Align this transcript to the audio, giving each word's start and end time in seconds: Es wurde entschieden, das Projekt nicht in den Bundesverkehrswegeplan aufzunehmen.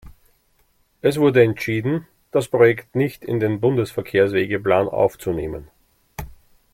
Es 1.01 1.19
wurde 1.19 1.43
entschieden, 1.43 2.07
das 2.31 2.47
Projekt 2.47 2.95
nicht 2.95 3.23
in 3.23 3.39
den 3.39 3.59
Bundesverkehrswegeplan 3.59 4.87
aufzunehmen. 4.87 5.67